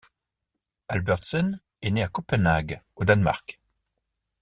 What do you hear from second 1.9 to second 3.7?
née à Copenhague, au Danemark.